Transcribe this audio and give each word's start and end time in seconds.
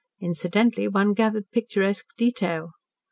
Incidentally 0.19 0.87
one 0.87 1.13
gathered 1.13 1.51
picturesque 1.51 2.07
detail. 2.17 2.71